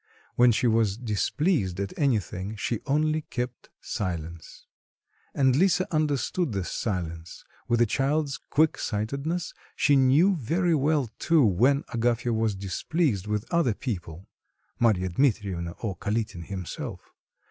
When 0.33 0.51
she 0.51 0.65
was 0.65 0.97
displeased 0.97 1.79
at 1.79 1.93
anything, 1.95 2.55
she 2.55 2.79
only 2.87 3.21
kept 3.21 3.69
silence. 3.79 4.65
And 5.35 5.55
Lisa 5.55 5.85
understood 5.93 6.53
this 6.53 6.71
silence; 6.71 7.43
with 7.67 7.81
a 7.81 7.85
child's 7.85 8.39
quick 8.49 8.79
sightedness 8.79 9.53
she 9.75 9.95
knew 9.95 10.35
very 10.35 10.73
well, 10.73 11.11
too, 11.19 11.45
when 11.45 11.83
Agafya 11.89 12.33
was 12.33 12.55
displeased 12.55 13.27
with 13.27 13.45
other 13.53 13.75
people, 13.75 14.27
Marya 14.79 15.09
Dmitrievna, 15.09 15.73
or 15.81 15.95
Kalitin 15.97 16.45
himself. 16.47 17.11